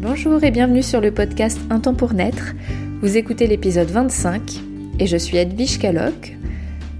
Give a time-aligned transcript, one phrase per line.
[0.00, 2.54] Bonjour et bienvenue sur le podcast Un temps pour naître.
[3.02, 4.60] Vous écoutez l'épisode 25
[5.00, 6.36] et je suis Edwige Caloc.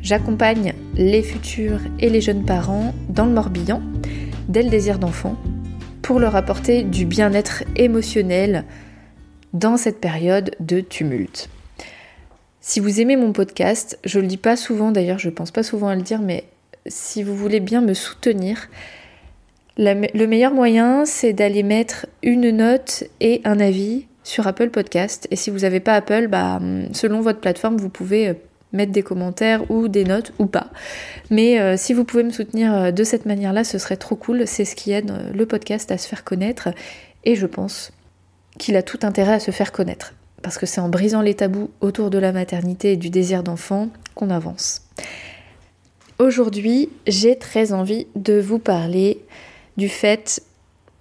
[0.02, 3.80] J'accompagne les futurs et les jeunes parents dans le Morbihan
[4.48, 5.36] dès le désir d'enfant
[6.02, 8.64] pour leur apporter du bien-être émotionnel
[9.52, 11.50] dans cette période de tumulte.
[12.60, 15.86] Si vous aimez mon podcast, je le dis pas souvent d'ailleurs, je pense pas souvent
[15.86, 16.48] à le dire, mais
[16.88, 18.68] si vous voulez bien me soutenir,
[19.78, 25.26] le meilleur moyen c'est d'aller mettre une note et un avis sur Apple Podcast.
[25.30, 26.60] Et si vous n'avez pas Apple, bah,
[26.92, 28.34] selon votre plateforme, vous pouvez euh,
[28.72, 30.70] mettre des commentaires ou des notes ou pas.
[31.30, 34.46] Mais euh, si vous pouvez me soutenir euh, de cette manière-là, ce serait trop cool.
[34.46, 36.68] C'est ce qui aide le podcast à se faire connaître.
[37.24, 37.90] Et je pense
[38.58, 40.12] qu'il a tout intérêt à se faire connaître.
[40.42, 43.88] Parce que c'est en brisant les tabous autour de la maternité et du désir d'enfant
[44.14, 44.82] qu'on avance.
[46.18, 49.22] Aujourd'hui, j'ai très envie de vous parler
[49.78, 50.42] du fait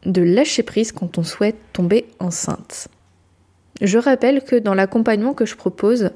[0.05, 2.87] de lâcher prise quand on souhaite tomber enceinte.
[3.81, 6.11] Je rappelle que dans l'accompagnement que je propose,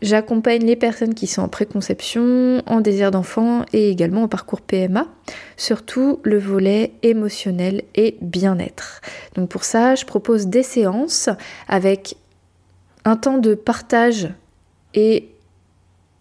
[0.00, 5.06] j'accompagne les personnes qui sont en préconception, en désir d'enfant et également en parcours PMA,
[5.56, 9.00] surtout le volet émotionnel et bien-être.
[9.34, 11.28] Donc pour ça, je propose des séances
[11.68, 12.16] avec
[13.04, 14.28] un temps de partage
[14.94, 15.28] et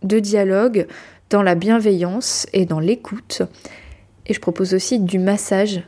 [0.04, 0.88] de dialogue
[1.30, 3.44] dans la bienveillance et dans l'écoute.
[4.28, 5.82] Et je propose aussi du massage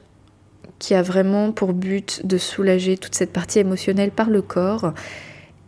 [0.80, 4.94] qui a vraiment pour but de soulager toute cette partie émotionnelle par le corps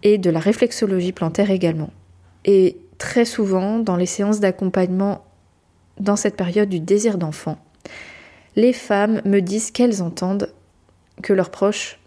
[0.03, 1.91] et de la réflexologie plantaire également.
[2.45, 5.25] Et très souvent, dans les séances d'accompagnement
[5.99, 7.57] dans cette période du désir d'enfant,
[8.55, 10.49] les femmes me disent qu'elles entendent
[11.21, 11.99] que leurs proches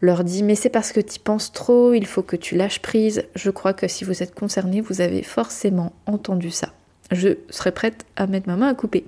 [0.00, 3.24] leur disent mais c'est parce que tu penses trop, il faut que tu lâches prise.
[3.34, 6.70] Je crois que si vous êtes concerné, vous avez forcément entendu ça.
[7.12, 9.04] Je serais prête à mettre ma main à couper.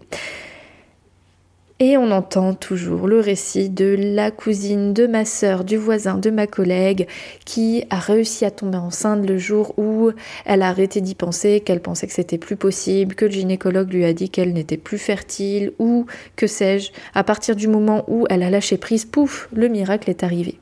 [1.84, 6.30] Et on entend toujours le récit de la cousine, de ma sœur, du voisin, de
[6.30, 7.08] ma collègue
[7.44, 10.12] qui a réussi à tomber enceinte le jour où
[10.44, 14.04] elle a arrêté d'y penser, qu'elle pensait que c'était plus possible, que le gynécologue lui
[14.04, 16.06] a dit qu'elle n'était plus fertile ou
[16.36, 16.92] que sais-je.
[17.14, 20.60] À partir du moment où elle a lâché prise, pouf, le miracle est arrivé.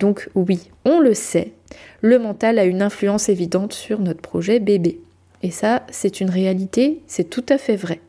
[0.00, 1.52] Donc oui, on le sait,
[2.00, 4.98] le mental a une influence évidente sur notre projet bébé.
[5.44, 8.00] Et ça, c'est une réalité, c'est tout à fait vrai.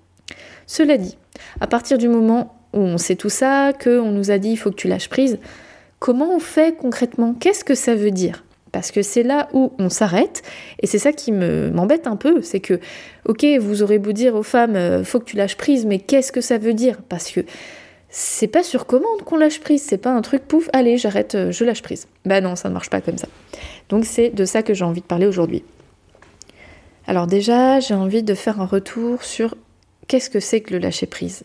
[0.69, 1.17] Cela dit,
[1.61, 4.69] à partir du moment où on sait tout ça, qu'on nous a dit il faut
[4.69, 5.39] que tu lâches prise,
[5.97, 7.33] comment on fait concrètement?
[7.33, 8.45] Qu'est-ce que ça veut dire?
[8.71, 10.43] Parce que c'est là où on s'arrête,
[10.79, 12.79] et c'est ça qui me m'embête un peu, c'est que,
[13.25, 16.31] ok, vous aurez beau dire aux femmes, euh, faut que tu lâches prise, mais qu'est-ce
[16.31, 16.99] que ça veut dire?
[17.09, 17.39] Parce que
[18.09, 21.51] c'est pas sur commande qu'on lâche prise, c'est pas un truc pouf, allez, j'arrête, euh,
[21.51, 22.07] je lâche prise.
[22.25, 23.27] Bah non, ça ne marche pas comme ça.
[23.89, 25.63] Donc c'est de ça que j'ai envie de parler aujourd'hui.
[27.07, 29.55] Alors déjà, j'ai envie de faire un retour sur
[30.09, 31.43] qu'est-ce que c'est que le lâcher prise?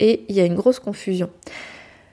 [0.00, 1.30] Et il y a une grosse confusion.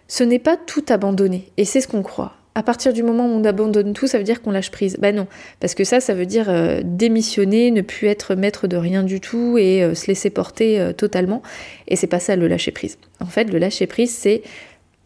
[0.07, 2.35] Ce n'est pas tout abandonner, et c'est ce qu'on croit.
[2.55, 4.97] À partir du moment où on abandonne tout, ça veut dire qu'on lâche prise.
[4.99, 5.25] Ben non,
[5.59, 9.19] parce que ça, ça veut dire euh, démissionner, ne plus être maître de rien du
[9.19, 11.41] tout et euh, se laisser porter euh, totalement.
[11.87, 12.99] Et c'est pas ça le lâcher prise.
[13.19, 14.43] En fait, le lâcher prise, c'est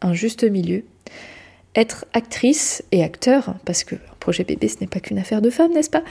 [0.02, 0.84] un juste milieu.
[1.74, 5.72] Être actrice et acteur, parce que projet bébé, ce n'est pas qu'une affaire de femme,
[5.72, 6.04] n'est-ce pas?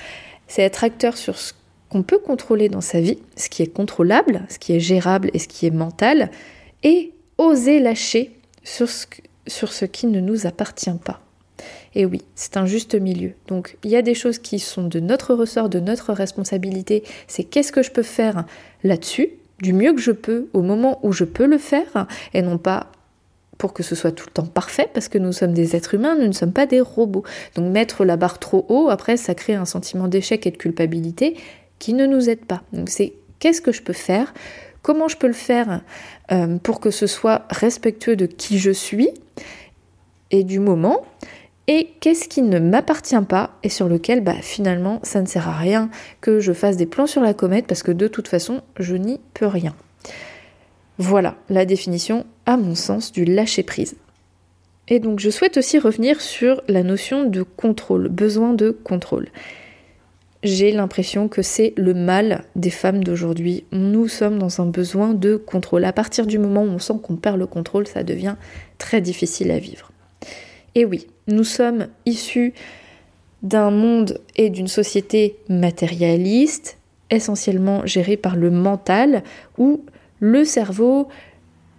[0.49, 1.53] C'est être acteur sur ce
[1.97, 5.39] qu'on peut contrôler dans sa vie, ce qui est contrôlable, ce qui est gérable et
[5.39, 6.31] ce qui est mental,
[6.83, 8.33] et oser lâcher
[8.65, 9.07] sur ce,
[9.47, 11.23] sur ce qui ne nous appartient pas.
[11.95, 13.33] Et oui, c'est un juste milieu.
[13.47, 17.03] Donc il y a des choses qui sont de notre ressort, de notre responsabilité.
[17.29, 18.45] C'est qu'est-ce que je peux faire
[18.85, 19.31] là-dessus,
[19.61, 22.93] du mieux que je peux, au moment où je peux le faire, et non pas
[23.57, 26.15] pour que ce soit tout le temps parfait, parce que nous sommes des êtres humains,
[26.15, 27.25] nous ne sommes pas des robots.
[27.55, 31.39] Donc mettre la barre trop haut, après, ça crée un sentiment d'échec et de culpabilité,
[31.79, 32.63] qui ne nous aide pas.
[32.73, 34.33] Donc c'est qu'est-ce que je peux faire
[34.83, 35.83] Comment je peux le faire
[36.31, 39.11] euh, pour que ce soit respectueux de qui je suis
[40.31, 41.03] et du moment
[41.69, 45.57] et qu'est-ce qui ne m'appartient pas et sur lequel bah, finalement ça ne sert à
[45.57, 48.95] rien que je fasse des plans sur la comète parce que de toute façon je
[48.95, 49.75] n'y peux rien.
[50.99, 53.97] Voilà la définition à mon sens du lâcher prise.
[54.89, 59.29] Et donc je souhaite aussi revenir sur la notion de contrôle, besoin de contrôle
[60.47, 63.65] j'ai l'impression que c'est le mal des femmes d'aujourd'hui.
[63.73, 65.85] Nous sommes dans un besoin de contrôle.
[65.85, 68.37] À partir du moment où on sent qu'on perd le contrôle, ça devient
[68.79, 69.91] très difficile à vivre.
[70.75, 72.55] Et oui, nous sommes issus
[73.43, 76.79] d'un monde et d'une société matérialiste,
[77.11, 79.23] essentiellement gérée par le mental,
[79.59, 79.85] où
[80.21, 81.09] le cerveau,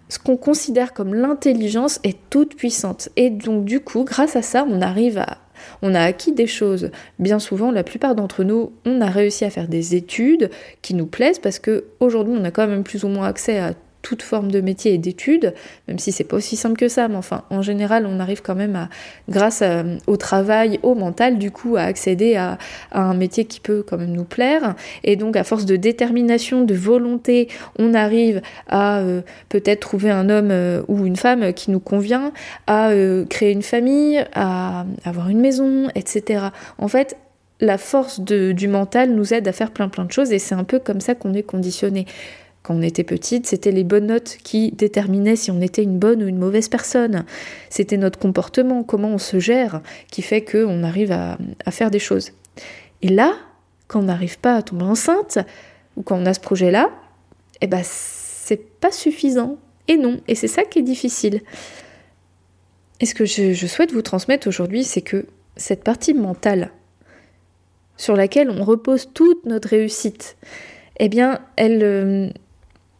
[0.08, 3.08] ce qu'on considère comme l'intelligence, est toute puissante.
[3.16, 5.38] Et donc du coup, grâce à ça, on arrive à
[5.82, 6.90] on a acquis des choses.
[7.18, 10.50] Bien souvent, la plupart d'entre nous, on a réussi à faire des études
[10.82, 13.74] qui nous plaisent parce que aujourd'hui, on a quand même plus ou moins accès à
[14.02, 15.54] toute forme de métier et d'études,
[15.86, 18.54] même si c'est pas aussi simple que ça, mais enfin, en général, on arrive quand
[18.54, 18.88] même à,
[19.28, 19.62] grâce
[20.06, 22.58] au travail, au mental, du coup, à accéder à,
[22.92, 24.74] un métier qui peut quand même nous plaire.
[25.04, 27.48] Et donc, à force de détermination, de volonté,
[27.78, 32.32] on arrive à euh, peut-être trouver un homme euh, ou une femme qui nous convient,
[32.66, 36.46] à euh, créer une famille, à avoir une maison, etc.
[36.78, 37.16] En fait,
[37.60, 40.62] la force du mental nous aide à faire plein plein de choses et c'est un
[40.62, 42.06] peu comme ça qu'on est conditionné
[42.68, 46.22] quand on était petite, c'était les bonnes notes qui déterminaient si on était une bonne
[46.22, 47.24] ou une mauvaise personne.
[47.70, 49.80] C'était notre comportement, comment on se gère,
[50.10, 51.38] qui fait qu'on arrive à,
[51.70, 52.32] faire des choses.
[53.00, 53.32] Et là,
[53.86, 55.38] quand on n'arrive pas à tomber enceinte,
[55.96, 56.90] ou quand on a ce projet-là,
[57.62, 59.56] eh ben, c'est pas suffisant.
[59.86, 61.40] Et non, et c'est ça qui est difficile.
[63.00, 65.24] Et ce que je, je souhaite vous transmettre aujourd'hui, c'est que
[65.56, 66.70] cette partie mentale,
[67.96, 70.36] sur laquelle on repose toute notre réussite,
[71.00, 72.34] eh bien, elle,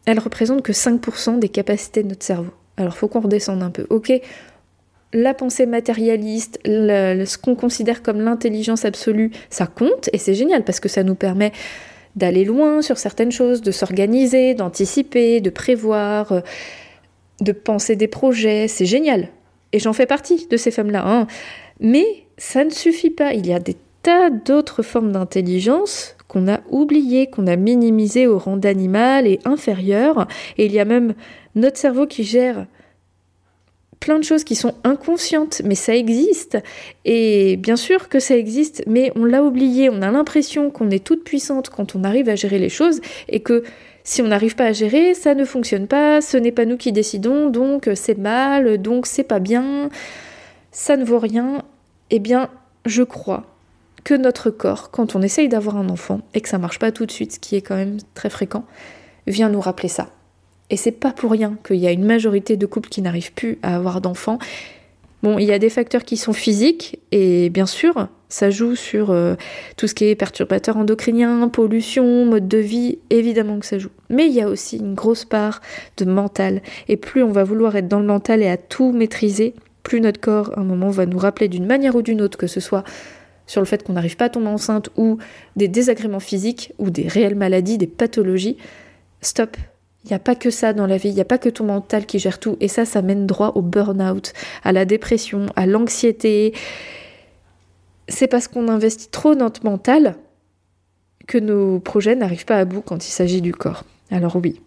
[0.07, 2.53] euh, elle représente que 5% des capacités de notre cerveau.
[2.77, 3.87] Alors faut qu'on redescende un peu.
[3.91, 4.13] Ok,
[5.13, 10.81] la pensée matérialiste, ce qu'on considère comme l'intelligence absolue, ça compte et c'est génial parce
[10.81, 11.53] que ça nous permet
[12.17, 16.41] d'aller loin sur certaines choses, de s'organiser, d'anticiper, de prévoir, euh,
[17.41, 19.29] de penser des projets, c'est génial.
[19.73, 21.05] Et j'en fais partie de ces femmes-là.
[21.07, 21.27] Hein.
[21.81, 22.05] Mais
[22.37, 23.33] ça ne suffit pas.
[23.35, 28.39] Il y a des tas d'autres formes d'intelligence qu'on a oublié, qu'on a minimisé au
[28.39, 30.29] rang d'animal et inférieur.
[30.59, 31.15] Et il y a même
[31.55, 32.67] notre cerveau qui gère
[34.01, 36.59] plein de choses qui sont inconscientes, mais ça existe.
[37.05, 39.91] Et bien sûr que ça existe, mais on l'a oublié.
[39.91, 43.41] On a l'impression qu'on est toute puissante quand on arrive à gérer les choses et
[43.41, 43.65] que
[44.05, 46.93] si on n'arrive pas à gérer, ça ne fonctionne pas, ce n'est pas nous qui
[46.93, 49.91] décidons, donc c'est mal, donc c'est pas bien,
[50.71, 51.63] ça ne vaut rien.
[52.11, 52.49] Eh bien,
[52.87, 53.58] je crois
[54.15, 57.13] notre corps, quand on essaye d'avoir un enfant et que ça marche pas tout de
[57.13, 58.65] suite, ce qui est quand même très fréquent,
[59.27, 60.09] vient nous rappeler ça.
[60.71, 63.59] Et c'est pas pour rien qu'il y a une majorité de couples qui n'arrivent plus
[63.63, 64.39] à avoir d'enfants.
[65.23, 69.11] Bon, il y a des facteurs qui sont physiques et bien sûr, ça joue sur
[69.11, 69.35] euh,
[69.77, 73.91] tout ce qui est perturbateurs endocriniens, pollution, mode de vie, évidemment que ça joue.
[74.11, 75.61] Mais il y a aussi une grosse part
[75.97, 76.63] de mental.
[76.89, 80.21] Et plus on va vouloir être dans le mental et à tout maîtriser, plus notre
[80.21, 82.85] corps, à un moment, va nous rappeler d'une manière ou d'une autre, que ce soit
[83.49, 85.19] sur le fait qu'on n'arrive pas à tomber enceinte ou
[85.57, 88.59] des désagréments physiques ou des réelles maladies, des pathologies,
[89.21, 89.57] stop.
[90.05, 91.65] Il n'y a pas que ça dans la vie, il n'y a pas que ton
[91.65, 92.57] mental qui gère tout.
[92.61, 96.55] Et ça, ça mène droit au burn-out, à la dépression, à l'anxiété.
[98.07, 100.17] C'est parce qu'on investit trop notre mental
[101.27, 103.85] que nos projets n'arrivent pas à bout quand il s'agit du corps.
[104.11, 104.61] Alors oui,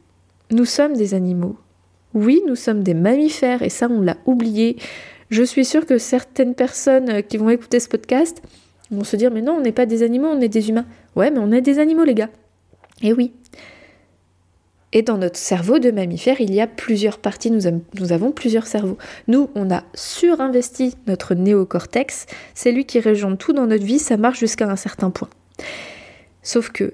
[0.51, 1.55] nous sommes des animaux.
[2.13, 4.75] Oui, nous sommes des mammifères, et ça, on l'a oublié.
[5.29, 8.41] Je suis sûre que certaines personnes qui vont écouter ce podcast
[8.91, 10.85] vont se dire mais non, on n'est pas des animaux, on est des humains.
[11.15, 12.29] Ouais, mais on est des animaux les gars.
[13.01, 13.33] Et oui.
[14.93, 18.97] Et dans notre cerveau de mammifère, il y a plusieurs parties, nous, avons plusieurs cerveaux.
[19.27, 24.17] Nous, on a surinvesti notre néocortex, c'est lui qui régente tout dans notre vie, ça
[24.17, 25.29] marche jusqu'à un certain point.
[26.43, 26.93] Sauf que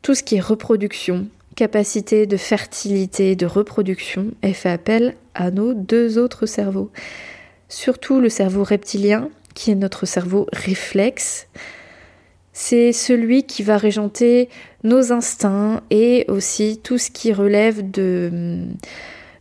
[0.00, 5.74] tout ce qui est reproduction, capacité de fertilité, de reproduction, est fait appel à nos
[5.74, 6.90] deux autres cerveaux.
[7.68, 9.28] Surtout le cerveau reptilien,
[9.58, 11.48] qui est notre cerveau réflexe.
[12.52, 14.48] C'est celui qui va régenter
[14.84, 18.68] nos instincts et aussi tout ce qui relève de,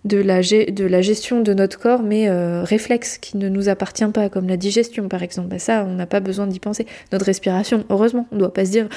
[0.04, 4.58] la gestion de notre corps, mais euh, réflexe, qui ne nous appartient pas, comme la
[4.58, 5.50] digestion par exemple.
[5.50, 6.88] Bah, ça, on n'a pas besoin d'y penser.
[7.12, 8.90] Notre respiration, heureusement, on ne doit pas se dire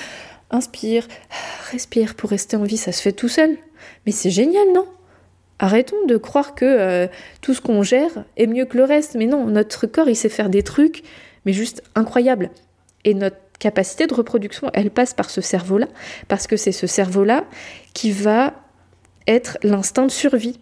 [0.51, 1.07] inspire,
[1.71, 3.59] respire pour rester en vie, ça se fait tout seul.
[4.07, 4.87] Mais c'est génial, non?
[5.63, 7.07] Arrêtons de croire que euh,
[7.43, 9.15] tout ce qu'on gère est mieux que le reste.
[9.15, 11.03] Mais non, notre corps, il sait faire des trucs,
[11.45, 12.51] mais juste incroyables.
[13.05, 15.87] Et notre capacité de reproduction, elle passe par ce cerveau-là,
[16.29, 17.45] parce que c'est ce cerveau-là
[17.93, 18.55] qui va
[19.27, 20.59] être l'instinct de survie.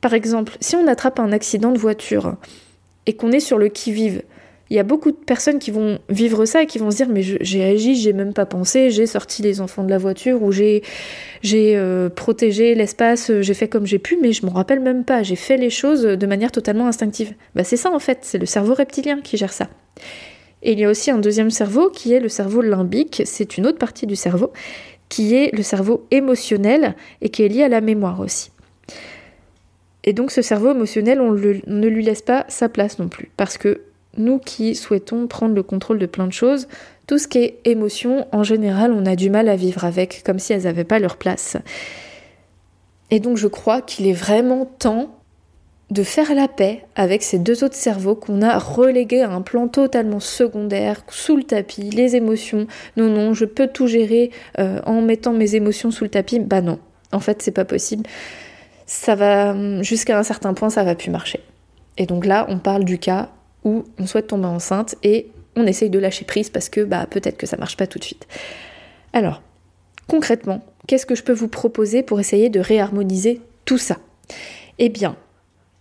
[0.00, 2.36] Par exemple, si on attrape un accident de voiture
[3.06, 4.22] et qu'on est sur le qui-vive,
[4.72, 7.08] il y a beaucoup de personnes qui vont vivre ça et qui vont se dire
[7.10, 10.50] mais j'ai agi, j'ai même pas pensé, j'ai sorti les enfants de la voiture ou
[10.50, 10.82] j'ai
[11.52, 15.22] euh, protégé l'espace, j'ai fait comme j'ai pu, mais je m'en rappelle même pas.
[15.22, 17.34] J'ai fait les choses de manière totalement instinctive.
[17.54, 19.68] Bah c'est ça en fait, c'est le cerveau reptilien qui gère ça.
[20.62, 23.66] Et il y a aussi un deuxième cerveau qui est le cerveau limbique, c'est une
[23.66, 24.54] autre partie du cerveau
[25.10, 28.52] qui est le cerveau émotionnel et qui est lié à la mémoire aussi.
[30.02, 33.30] Et donc ce cerveau émotionnel, on, on ne lui laisse pas sa place non plus,
[33.36, 33.82] parce que
[34.16, 36.68] nous qui souhaitons prendre le contrôle de plein de choses,
[37.06, 40.38] tout ce qui est émotion, en général, on a du mal à vivre avec, comme
[40.38, 41.56] si elles n'avaient pas leur place.
[43.10, 45.18] Et donc je crois qu'il est vraiment temps
[45.90, 49.68] de faire la paix avec ces deux autres cerveaux qu'on a relégués à un plan
[49.68, 52.66] totalement secondaire, sous le tapis, les émotions.
[52.96, 56.40] Non, non, je peux tout gérer euh, en mettant mes émotions sous le tapis.
[56.40, 56.78] Bah non,
[57.12, 58.04] en fait, c'est pas possible.
[58.86, 61.40] ça va jusqu'à un certain point, ça va plus marcher.
[61.98, 63.28] Et donc là, on parle du cas
[63.64, 67.36] où on souhaite tomber enceinte et on essaye de lâcher prise parce que bah, peut-être
[67.36, 68.26] que ça marche pas tout de suite.
[69.12, 69.42] Alors,
[70.08, 73.98] concrètement, qu'est-ce que je peux vous proposer pour essayer de réharmoniser tout ça?
[74.78, 75.16] Eh bien,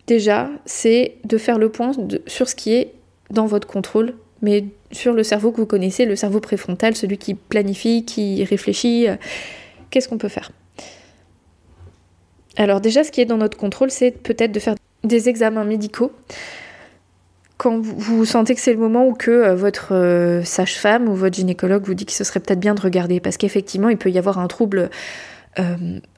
[0.08, 1.92] déjà, c'est de faire le point
[2.28, 2.94] sur ce qui est
[3.30, 7.36] dans votre contrôle, mais sur le cerveau que vous connaissez, le cerveau préfrontal, celui qui
[7.36, 9.08] planifie, qui réfléchit.
[9.08, 9.16] Euh,
[9.90, 10.52] qu'est-ce qu'on peut faire?
[12.58, 16.12] Alors déjà, ce qui est dans notre contrôle, c'est peut-être de faire des examens médicaux
[17.62, 21.36] quand vous sentez que c'est le moment où que euh, votre euh, sage-femme ou votre
[21.36, 24.18] gynécologue vous dit que ce serait peut-être bien de regarder, parce qu'effectivement, il peut y
[24.18, 24.90] avoir un trouble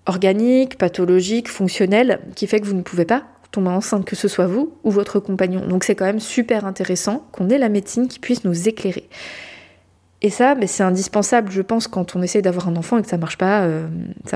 [0.06, 4.48] organique, pathologique, fonctionnel, qui fait que vous ne pouvez pas tomber enceinte, que ce soit
[4.48, 5.66] vous ou votre compagnon.
[5.68, 9.10] Donc c'est quand même super intéressant qu'on ait la médecine qui puisse nous éclairer.
[10.22, 13.10] Et ça, mais c'est indispensable, je pense, quand on essaie d'avoir un enfant et que
[13.10, 13.88] ça marche euh,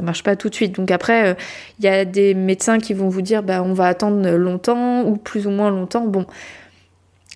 [0.04, 0.76] marche pas tout de suite.
[0.76, 1.36] Donc après,
[1.80, 5.04] il euh, y a des médecins qui vont vous dire, bah, on va attendre longtemps
[5.06, 6.06] ou plus ou moins longtemps.
[6.06, 6.26] Bon,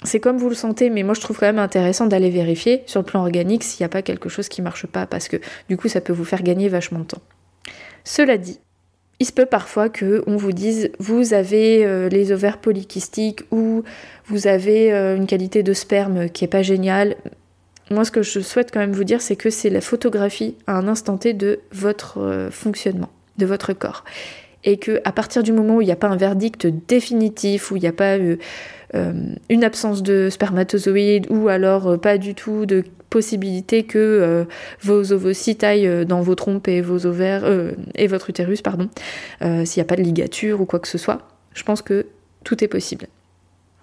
[0.04, 3.00] c'est comme vous le sentez, mais moi je trouve quand même intéressant d'aller vérifier sur
[3.02, 5.38] le plan organique s'il n'y a pas quelque chose qui marche pas, parce que
[5.70, 7.22] du coup, ça peut vous faire gagner vachement de temps.
[8.04, 8.60] Cela dit,
[9.20, 13.84] il se peut parfois que on vous dise vous avez euh, les ovaires polykystiques ou
[14.26, 17.16] vous avez euh, une qualité de sperme qui est pas géniale.
[17.92, 20.78] Moi, ce que je souhaite quand même vous dire, c'est que c'est la photographie à
[20.78, 24.04] un instant T de votre euh, fonctionnement, de votre corps
[24.64, 27.78] et que à partir du moment où il n'y a pas un verdict définitif, où
[27.78, 28.38] il n'y a pas eu
[28.94, 34.46] une absence de spermatozoïdes ou alors euh, pas du tout de possibilité que euh,
[34.82, 37.44] vos ovocytes aillent dans vos trompes et vos ovaires
[37.96, 38.90] et votre utérus, pardon,
[39.42, 41.20] s'il n'y a pas de ligature ou quoi que ce soit,
[41.54, 42.06] je pense que
[42.44, 43.08] tout est possible.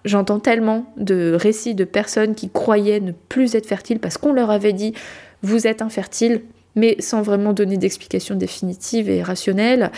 [0.05, 4.51] J'entends tellement de récits de personnes qui croyaient ne plus être fertiles parce qu'on leur
[4.51, 4.95] avait dit
[5.43, 6.43] vous êtes infertile,
[6.75, 9.91] mais sans vraiment donner d'explication définitive et rationnelle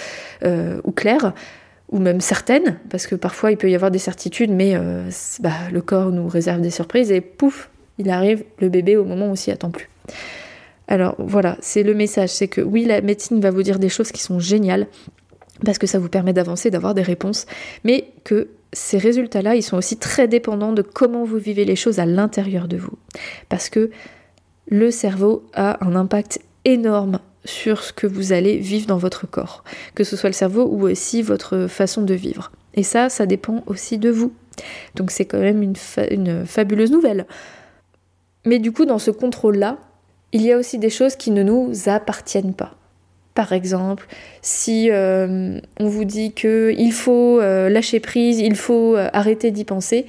[0.45, 1.33] euh, ou claire,
[1.91, 5.53] ou même certaine, parce que parfois il peut y avoir des certitudes, mais euh, bah,
[5.73, 9.31] le corps nous réserve des surprises et pouf, il arrive le bébé au moment où
[9.31, 9.89] on s'y attend plus.
[10.89, 14.13] Alors voilà, c'est le message, c'est que oui, la médecine va vous dire des choses
[14.13, 14.87] qui sont géniales,
[15.65, 17.47] parce que ça vous permet d'avancer, d'avoir des réponses,
[17.85, 21.99] mais que ces résultats-là, ils sont aussi très dépendants de comment vous vivez les choses
[21.99, 22.97] à l'intérieur de vous.
[23.49, 23.91] Parce que
[24.69, 29.65] le cerveau a un impact énorme sur ce que vous allez vivre dans votre corps,
[29.95, 32.53] que ce soit le cerveau ou aussi votre façon de vivre.
[32.75, 34.33] Et ça, ça dépend aussi de vous.
[34.95, 37.27] Donc c'est quand même une, fabuleuse nouvelle.
[38.45, 39.79] Mais du coup, dans ce contrôle-là,
[40.33, 42.77] il y a aussi des choses qui ne nous appartiennent pas.
[43.35, 44.07] Par exemple,
[44.43, 49.65] si euh, on vous dit qu'il faut euh, lâcher prise, il faut euh, arrêter d'y
[49.65, 50.07] penser,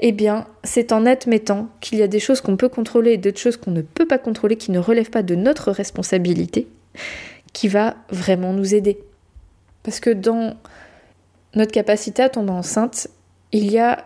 [0.00, 3.40] eh bien, c'est en admettant qu'il y a des choses qu'on peut contrôler et d'autres
[3.40, 6.68] choses qu'on ne peut pas contrôler, qui ne relèvent pas de notre responsabilité,
[7.52, 8.98] qui va vraiment nous aider.
[9.82, 10.56] Parce que dans
[11.54, 13.08] notre capacité à tomber enceinte,
[13.52, 14.04] il y a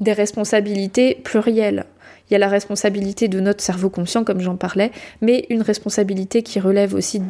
[0.00, 1.84] des responsabilités plurielles.
[2.30, 4.90] Il y a la responsabilité de notre cerveau conscient, comme j'en parlais,
[5.20, 7.20] mais une responsabilité qui relève aussi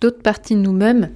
[0.00, 1.10] d'autres parties de nous-mêmes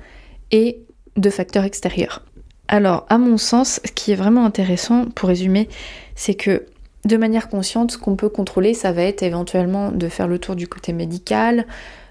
[0.50, 0.82] et
[1.16, 2.22] de facteurs extérieurs.
[2.68, 5.68] Alors, à mon sens, ce qui est vraiment intéressant, pour résumer,
[6.14, 6.66] c'est que
[7.04, 10.54] de manière consciente, ce qu'on peut contrôler, ça va être éventuellement de faire le tour
[10.54, 11.66] du côté médical,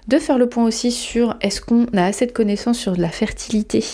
[0.08, 3.84] de faire le point aussi sur est-ce qu'on a assez de connaissances sur la fertilité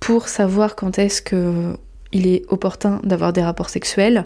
[0.00, 1.76] pour savoir quand est-ce que
[2.12, 4.24] il est opportun d'avoir des rapports sexuels,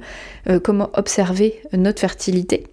[0.48, 2.66] euh, comment observer notre fertilité.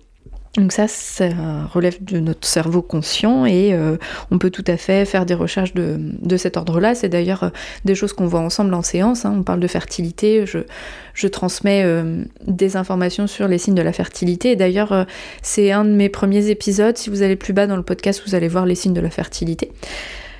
[0.57, 1.27] Donc ça, ça
[1.74, 3.97] relève de notre cerveau conscient et euh,
[4.31, 6.95] on peut tout à fait faire des recherches de, de cet ordre-là.
[6.95, 7.50] C'est d'ailleurs euh,
[7.83, 9.25] des choses qu'on voit ensemble en séance.
[9.25, 9.35] Hein.
[9.38, 10.59] On parle de fertilité, je,
[11.13, 14.55] je transmets euh, des informations sur les signes de la fertilité.
[14.55, 15.05] D'ailleurs,
[15.41, 16.97] c'est un de mes premiers épisodes.
[16.97, 19.09] Si vous allez plus bas dans le podcast, vous allez voir les signes de la
[19.09, 19.71] fertilité.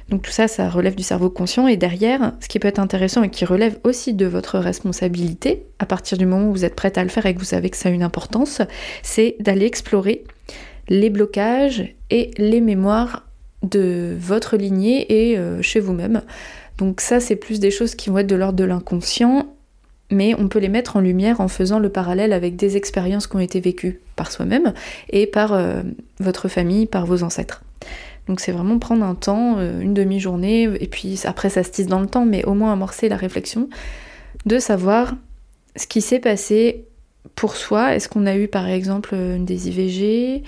[0.10, 1.68] Donc tout ça, ça relève du cerveau conscient.
[1.68, 5.86] Et derrière, ce qui peut être intéressant et qui relève aussi de votre responsabilité, à
[5.86, 7.78] partir du moment où vous êtes prête à le faire et que vous savez que
[7.78, 8.62] ça a une importance,
[9.02, 10.24] c'est d'aller explorer
[10.88, 13.26] les blocages et les mémoires
[13.64, 16.22] de votre lignée et euh, chez vous-même.
[16.78, 19.48] Donc ça, c'est plus des choses qui vont être de l'ordre de l'inconscient,
[20.12, 23.36] mais on peut les mettre en lumière en faisant le parallèle avec des expériences qui
[23.38, 24.74] ont été vécues par soi-même
[25.10, 25.82] et par euh,
[26.20, 27.64] votre famille, par vos ancêtres.
[28.28, 31.88] Donc c'est vraiment prendre un temps, euh, une demi-journée, et puis après ça se tisse
[31.88, 33.70] dans le temps, mais au moins amorcer la réflexion,
[34.46, 35.16] de savoir
[35.76, 36.86] ce qui s'est passé
[37.36, 37.96] pour soi.
[37.96, 40.44] Est-ce qu'on a eu par exemple des IVG,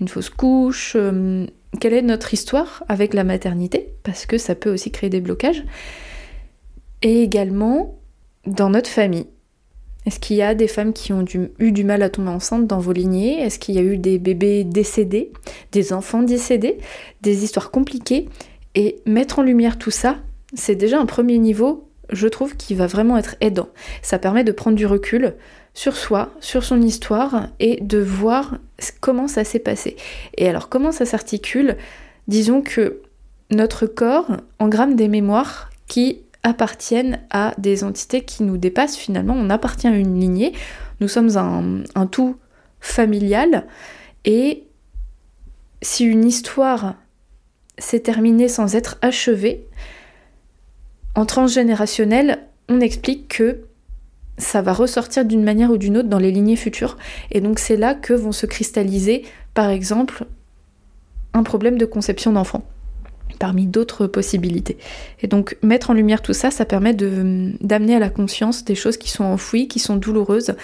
[0.00, 1.46] une fausse couche euh,
[1.80, 3.92] Quelle est notre histoire avec la maternité?
[4.02, 5.64] Parce que ça peut aussi créer des blocages.
[7.02, 7.98] Et également
[8.46, 9.26] dans notre famille.
[10.08, 11.26] Est-ce qu'il y a des femmes qui ont
[11.58, 13.42] eu du mal à tomber enceinte dans vos lignées?
[13.42, 15.32] Est-ce qu'il y a eu des bébés décédés,
[15.70, 16.78] des enfants décédés,
[17.20, 18.26] des histoires compliquées?
[18.74, 20.16] Et mettre en lumière tout ça,
[20.54, 23.68] c'est déjà un premier niveau, je trouve, qui va vraiment être aidant.
[24.00, 25.34] Ça permet de prendre du recul
[25.74, 28.56] sur soi, sur son histoire et de voir
[29.00, 29.96] comment ça s'est passé.
[30.38, 31.76] Et alors comment ça s'articule?
[32.28, 33.02] Disons que
[33.50, 39.34] notre corps engramme des mémoires qui appartiennent à des entités qui nous dépassent finalement.
[39.36, 40.52] On appartient à une lignée,
[41.00, 41.36] nous sommes
[41.94, 42.36] un, tout
[42.80, 43.66] familial
[44.24, 44.64] et
[45.82, 46.94] si une histoire
[47.78, 49.66] s'est terminée sans être achevée,
[51.14, 53.64] en transgénérationnel, on explique que
[54.36, 56.96] ça va ressortir d'une manière ou d'une autre dans les lignées futures.
[57.30, 60.26] Et donc c'est là que vont se cristalliser, par exemple,
[61.34, 62.62] un problème de conception d'enfant,
[63.38, 64.78] parmi d'autres possibilités.
[65.20, 68.96] Et donc mettre en lumière tout ça, ça permet d'amener à la conscience des choses
[68.96, 70.54] qui sont enfouies, qui sont douloureuses,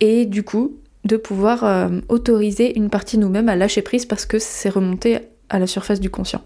[0.00, 4.38] et du coup de pouvoir euh, autoriser une partie nous-mêmes à lâcher prise parce que
[4.38, 5.18] c'est remonté
[5.50, 6.40] à la surface du conscient.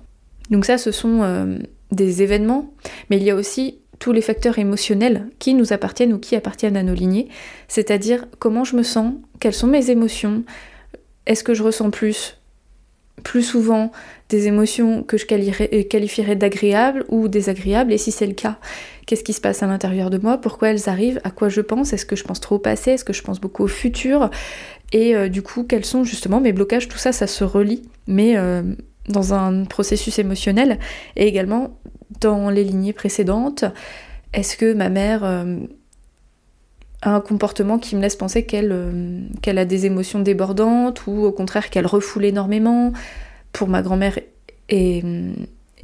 [0.50, 1.58] Donc ça, ce sont euh,
[1.92, 2.72] des événements,
[3.10, 6.76] mais il y a aussi tous les facteurs émotionnels qui nous appartiennent ou qui appartiennent
[6.76, 7.28] à nos lignées,
[7.66, 10.44] c'est-à-dire comment je me sens, quelles sont mes émotions,
[11.26, 12.37] est-ce que je ressens plus
[13.22, 13.92] plus souvent
[14.28, 18.58] des émotions que je euh, qualifierais d'agréables ou désagréables, et si c'est le cas,
[19.06, 21.92] qu'est-ce qui se passe à l'intérieur de moi, pourquoi elles arrivent, à quoi je pense,
[21.92, 24.30] est-ce que je pense trop au passé, est-ce que je pense beaucoup au futur,
[24.92, 28.36] et euh, du coup, quels sont justement mes blocages, tout ça, ça se relie, mais
[28.36, 28.62] euh,
[29.08, 30.78] dans un processus émotionnel,
[31.16, 31.78] et également
[32.20, 33.64] dans les lignées précédentes.
[34.34, 35.24] Est-ce que ma mère
[37.02, 41.32] un comportement qui me laisse penser qu'elle euh, qu'elle a des émotions débordantes ou au
[41.32, 42.92] contraire qu'elle refoule énormément
[43.52, 44.18] Pour ma grand-mère
[44.68, 45.02] et,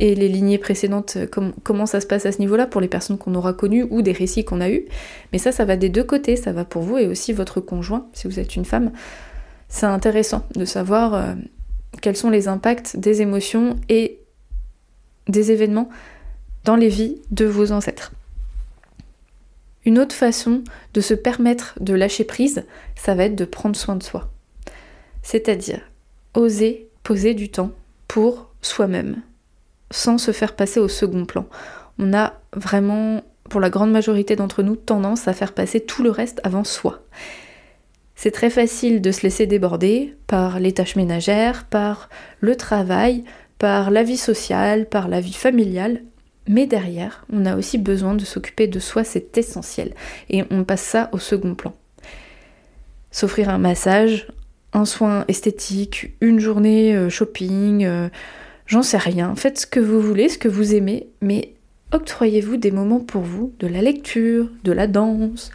[0.01, 1.17] les lignées précédentes,
[1.63, 4.13] comment ça se passe à ce niveau-là pour les personnes qu'on aura connues ou des
[4.13, 4.85] récits qu'on a eus
[5.33, 8.07] Mais ça, ça va des deux côtés, ça va pour vous et aussi votre conjoint,
[8.13, 8.91] si vous êtes une femme.
[9.69, 11.35] C'est intéressant de savoir euh,
[12.03, 14.19] quels sont les impacts des émotions et
[15.29, 15.89] des événements
[16.65, 18.13] dans les vies de vos ancêtres.
[19.85, 20.63] Une autre façon
[20.95, 22.65] de se permettre de lâcher prise,
[22.97, 24.31] ça va être de prendre soin de soi.
[25.23, 25.81] C'est-à-dire
[26.35, 27.71] oser poser du temps
[28.09, 29.23] pour soi-même,
[29.91, 31.47] sans se faire passer au second plan.
[31.99, 36.11] On a vraiment, pour la grande majorité d'entre nous, tendance à faire passer tout le
[36.11, 37.03] reste avant soi.
[38.17, 42.09] C'est très facile de se laisser déborder par les tâches ménagères, par
[42.41, 43.25] le travail,
[43.59, 46.03] par la vie sociale, par la vie familiale,
[46.47, 49.95] mais derrière, on a aussi besoin de s'occuper de soi, c'est essentiel.
[50.29, 51.75] Et on passe ça au second plan.
[53.11, 54.29] S'offrir un massage,
[54.73, 58.09] un soin esthétique, une journée euh, shopping, euh,
[58.67, 59.35] j'en sais rien.
[59.37, 61.55] Faites ce que vous voulez, ce que vous aimez, mais
[61.93, 65.51] octroyez-vous des moments pour vous, de la lecture, de la danse,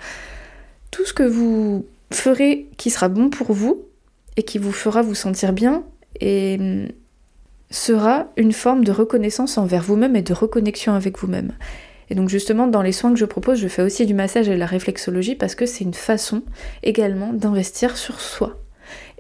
[0.90, 3.84] tout ce que vous ferez qui sera bon pour vous
[4.38, 5.84] et qui vous fera vous sentir bien
[6.20, 6.88] et hum,
[7.70, 11.54] sera une forme de reconnaissance envers vous-même et de reconnexion avec vous-même.
[12.10, 14.54] Et donc justement, dans les soins que je propose, je fais aussi du massage et
[14.54, 16.42] de la réflexologie parce que c'est une façon
[16.82, 18.58] également d'investir sur soi.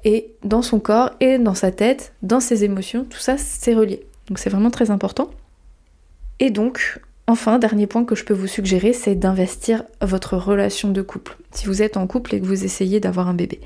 [0.04, 4.06] Et dans son corps et dans sa tête, dans ses émotions, tout ça, c'est relié.
[4.28, 5.30] Donc c'est vraiment très important.
[6.40, 11.02] Et donc, enfin, dernier point que je peux vous suggérer, c'est d'investir votre relation de
[11.02, 11.38] couple.
[11.52, 13.60] Si vous êtes en couple et que vous essayez d'avoir un bébé.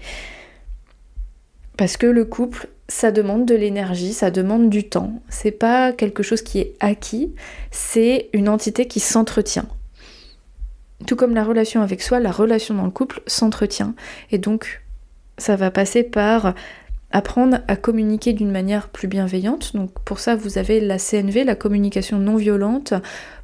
[1.78, 5.22] Parce que le couple, ça demande de l'énergie, ça demande du temps.
[5.30, 7.34] C'est pas quelque chose qui est acquis,
[7.72, 9.66] c'est une entité qui s'entretient.
[11.08, 13.96] Tout comme la relation avec soi, la relation dans le couple s'entretient.
[14.32, 14.84] Et donc,
[15.38, 16.54] ça va passer par
[17.14, 19.76] apprendre à communiquer d'une manière plus bienveillante.
[19.76, 22.94] Donc pour ça, vous avez la CNV, la communication non violente.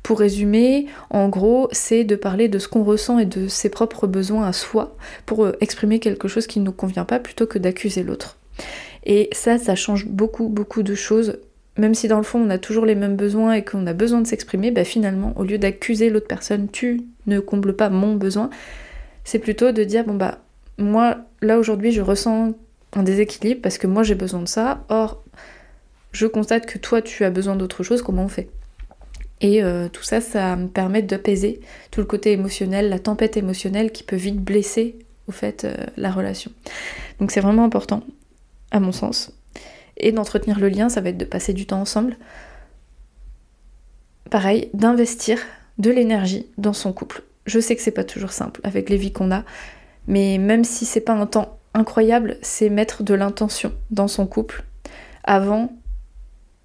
[0.01, 4.07] Pour résumer, en gros, c'est de parler de ce qu'on ressent et de ses propres
[4.07, 7.59] besoins à soi pour euh, exprimer quelque chose qui ne nous convient pas plutôt que
[7.59, 8.37] d'accuser l'autre.
[9.05, 11.37] Et ça, ça change beaucoup, beaucoup de choses.
[11.77, 14.19] Même si dans le fond on a toujours les mêmes besoins et qu'on a besoin
[14.19, 18.49] de s'exprimer, bah finalement, au lieu d'accuser l'autre personne, tu ne combles pas mon besoin,
[19.23, 20.39] c'est plutôt de dire bon bah
[20.79, 22.53] moi là aujourd'hui je ressens
[22.93, 25.23] un déséquilibre parce que moi j'ai besoin de ça, or
[26.11, 28.49] je constate que toi tu as besoin d'autre chose, comment on fait?
[29.41, 33.91] Et euh, tout ça, ça me permet d'apaiser tout le côté émotionnel, la tempête émotionnelle
[33.91, 36.51] qui peut vite blesser au fait euh, la relation.
[37.19, 38.03] Donc c'est vraiment important,
[38.71, 39.31] à mon sens.
[39.97, 42.17] Et d'entretenir le lien, ça va être de passer du temps ensemble.
[44.29, 45.39] Pareil, d'investir
[45.77, 47.23] de l'énergie dans son couple.
[47.45, 49.43] Je sais que c'est pas toujours simple avec les vies qu'on a,
[50.07, 54.63] mais même si c'est pas un temps incroyable, c'est mettre de l'intention dans son couple
[55.23, 55.73] avant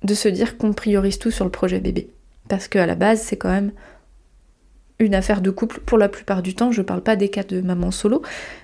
[0.02, 2.10] de se dire qu'on priorise tout sur le projet bébé.
[2.48, 3.72] Parce qu'à la base, c'est quand même
[4.98, 6.72] une affaire de couple pour la plupart du temps.
[6.72, 8.22] Je parle pas des cas de maman solo,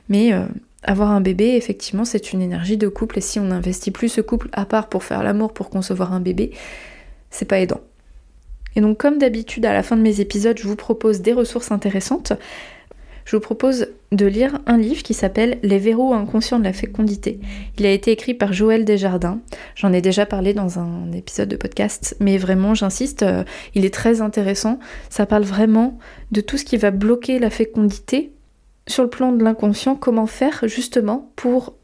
[0.09, 0.45] mais euh,
[0.83, 3.19] avoir un bébé, effectivement, c'est une énergie de couple.
[3.19, 6.21] Et si on n'investit plus ce couple à part pour faire l'amour, pour concevoir un
[6.21, 6.53] bébé,
[7.31, 7.81] c'est pas aidant.
[8.77, 11.73] Et donc comme d'habitude à la fin de mes épisodes, je vous propose des ressources
[11.73, 12.33] intéressantes.
[13.31, 17.39] Je vous propose de lire un livre qui s'appelle Les verrous inconscients de la fécondité.
[17.79, 19.39] Il a été écrit par Joël Desjardins.
[19.77, 23.45] J'en ai déjà parlé dans un épisode de podcast, mais vraiment, j'insiste, euh,
[23.77, 24.81] il est très intéressant.
[25.11, 25.97] Ça parle vraiment
[26.33, 28.33] de tout ce qui va bloquer la fécondité
[28.89, 31.77] sur le plan de l'inconscient, comment faire justement pour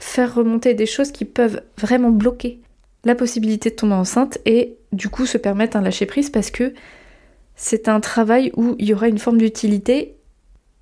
[0.00, 2.60] faire remonter des choses qui peuvent vraiment bloquer
[3.04, 6.72] la possibilité de tomber enceinte et du coup se permettre un lâcher prise parce que
[7.56, 10.14] c'est un travail où il y aura une forme d'utilité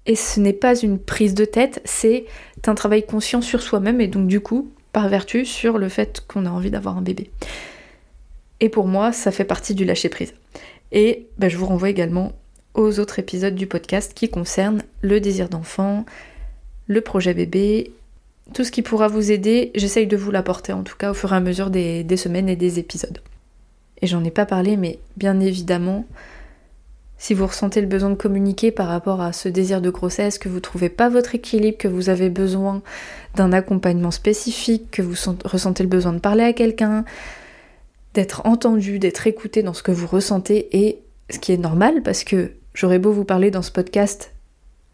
[0.06, 2.26] et ce n'est pas une prise de tête, c'est
[2.66, 6.46] un travail conscient sur soi-même et donc du coup, par vertu, sur le fait qu'on
[6.46, 7.30] a envie d'avoir un bébé.
[8.60, 10.32] Et pour moi, ça fait partie du lâcher prise.
[10.92, 12.32] Et bah, je vous renvoie également
[12.74, 16.06] aux autres épisodes du podcast qui concernent le désir d'enfant,
[16.86, 17.92] le projet bébé,
[18.54, 19.70] tout ce qui pourra vous aider.
[19.74, 22.56] J'essaye de vous l'apporter en tout cas au fur et à mesure des semaines et
[22.56, 23.20] des épisodes.
[24.02, 26.06] Et j'en ai pas parlé, mais bien évidemment,
[27.18, 30.48] si vous ressentez le besoin de communiquer par rapport à ce désir de grossesse, que
[30.48, 32.82] vous trouvez pas votre équilibre, que vous avez besoin
[33.34, 37.04] d'un accompagnement spécifique, que vous ressentez le besoin de parler à quelqu'un,
[38.14, 41.00] d'être entendu, d'être écouté dans ce que vous ressentez et
[41.30, 44.32] ce qui est normal parce que j'aurais beau vous parler dans ce podcast,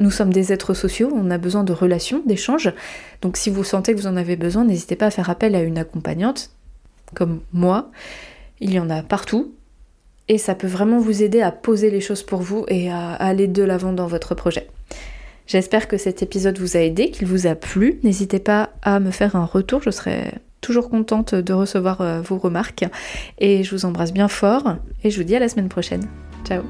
[0.01, 2.73] nous sommes des êtres sociaux, on a besoin de relations, d'échanges.
[3.21, 5.63] Donc si vous sentez que vous en avez besoin, n'hésitez pas à faire appel à
[5.63, 6.51] une accompagnante
[7.15, 7.91] comme moi.
[8.61, 9.55] Il y en a partout,
[10.29, 13.49] et ça peut vraiment vous aider à poser les choses pour vous et à aller
[13.49, 14.69] de l'avant dans votre projet.
[15.47, 17.99] J'espère que cet épisode vous a aidé, qu'il vous a plu.
[18.03, 22.39] N'hésitez pas à me faire un retour, je serai toujours contente de recevoir euh, vos
[22.39, 22.85] remarques.
[23.39, 26.07] Et je vous embrasse bien fort et je vous dis à la semaine prochaine.
[26.47, 26.63] Ciao